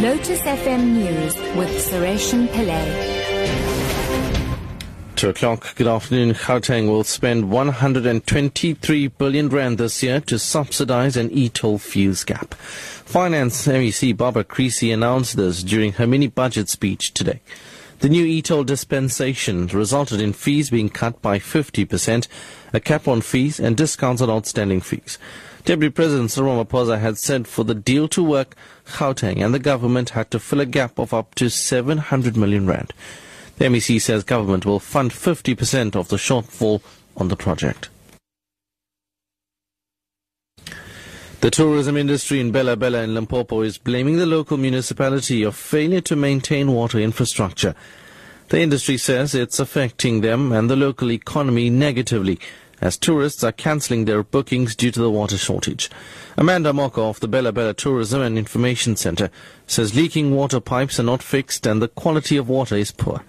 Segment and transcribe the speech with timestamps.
[0.00, 2.86] Lotus FM News with Sureshan Pillay.
[5.14, 5.74] Two o'clock.
[5.76, 6.32] Good afternoon.
[6.32, 12.54] Gauteng will spend 123 billion rand this year to subsidize an e-toll fees gap.
[12.54, 17.42] Finance MEC Barbara Creecy announced this during her mini-budget speech today.
[18.00, 22.28] The new e-toll dispensation resulted in fees being cut by 50%,
[22.72, 25.18] a cap on fees and discounts on outstanding fees.
[25.66, 30.10] Deputy President Cyril Ramaphosa had said for the deal to work, Gauteng and the government
[30.10, 32.94] had to fill a gap of up to 700 million rand.
[33.58, 36.80] The MEC says government will fund 50% of the shortfall
[37.18, 37.90] on the project.
[41.40, 46.14] The tourism industry in Bela-Bela in Limpopo is blaming the local municipality of failure to
[46.14, 47.74] maintain water infrastructure.
[48.50, 52.38] The industry says it's affecting them and the local economy negatively
[52.82, 55.88] as tourists are cancelling their bookings due to the water shortage.
[56.36, 59.30] Amanda Moko of the Bela-Bela Tourism and Information Centre
[59.66, 63.24] says leaking water pipes are not fixed and the quality of water is poor.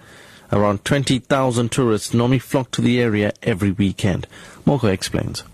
[0.52, 4.26] Around 20,000 tourists normally flock to the area every weekend.
[4.66, 5.44] Moko explains.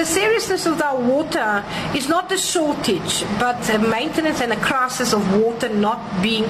[0.00, 1.62] The seriousness of our water
[1.94, 6.44] is not the shortage, but a maintenance and a crisis of water not being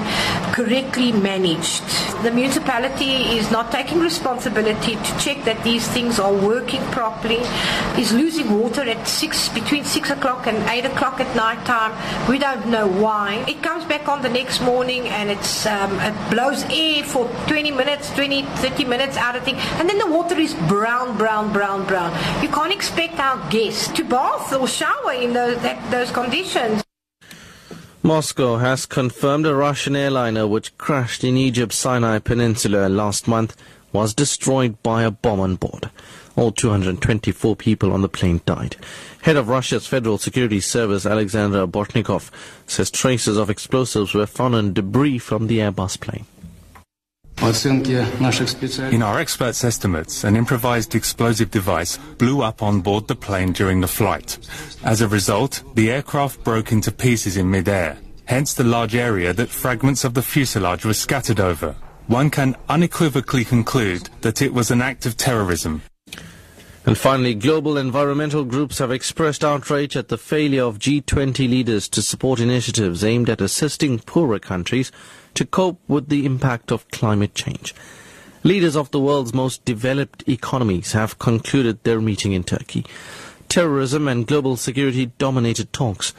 [0.53, 1.83] correctly managed.
[2.23, 7.41] The municipality is not taking responsibility to check that these things are working properly,
[7.99, 11.91] is losing water at six between six o'clock and eight o'clock at night time.
[12.31, 13.45] We don't know why.
[13.49, 17.73] It comes back on the next morning and it's um, it blows air for 20
[17.73, 21.85] minutes, 20, 30 minutes out of thing, and then the water is brown, brown, brown,
[21.85, 22.13] brown.
[22.45, 26.83] You can't expect our guests to bath or shower in those, that, those conditions.
[28.03, 33.57] Moscow has confirmed a Russian airliner which crashed in Egypt's Sinai Peninsula last month
[33.93, 35.91] was destroyed by a bomb on board.
[36.37, 38.77] All 224 people on the plane died.
[39.23, 42.31] Head of Russia's Federal Security Service, Alexander Bortnikov,
[42.67, 46.25] says traces of explosives were found in debris from the Airbus plane.
[47.43, 53.81] In our experts' estimates, an improvised explosive device blew up on board the plane during
[53.81, 54.39] the flight.
[54.85, 59.49] As a result, the aircraft broke into pieces in midair, hence the large area that
[59.49, 61.75] fragments of the fuselage were scattered over.
[62.09, 65.81] One can unequivocally conclude that it was an act of terrorism.
[66.87, 72.01] And finally, global environmental groups have expressed outrage at the failure of G20 leaders to
[72.01, 74.91] support initiatives aimed at assisting poorer countries
[75.35, 77.75] to cope with the impact of climate change.
[78.43, 82.87] Leaders of the world's most developed economies have concluded their meeting in Turkey.
[83.51, 86.15] Terrorism and global security dominated talks.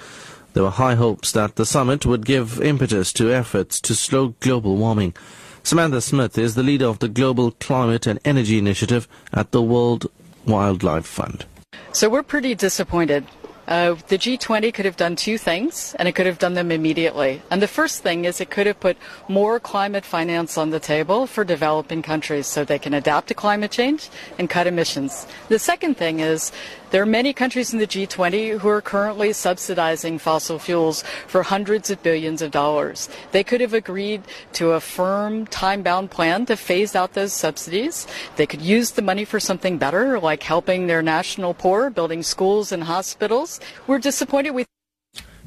[0.53, 4.75] There were high hopes that the summit would give impetus to efforts to slow global
[4.75, 5.15] warming.
[5.63, 10.07] Samantha Smith is the leader of the Global Climate and Energy Initiative at the World
[10.45, 11.45] Wildlife Fund.
[11.93, 13.25] So we're pretty disappointed.
[13.71, 17.41] Uh, the G20 could have done two things, and it could have done them immediately.
[17.49, 18.97] And the first thing is it could have put
[19.29, 23.71] more climate finance on the table for developing countries so they can adapt to climate
[23.71, 25.25] change and cut emissions.
[25.47, 26.51] The second thing is
[26.91, 31.89] there are many countries in the G20 who are currently subsidizing fossil fuels for hundreds
[31.89, 33.07] of billions of dollars.
[33.31, 38.05] They could have agreed to a firm, time bound plan to phase out those subsidies.
[38.35, 42.73] They could use the money for something better, like helping their national poor, building schools
[42.73, 43.60] and hospitals.
[43.87, 44.67] We're disappointed with.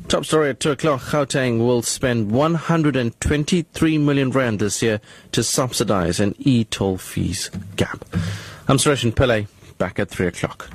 [0.09, 1.01] Top story at 2 o'clock.
[1.01, 5.01] Gauteng will spend 123 million rand this year
[5.33, 8.05] to subsidize an e-toll fees gap.
[8.69, 9.47] I'm Suresh Pillay,
[9.79, 10.71] back at 3 o'clock.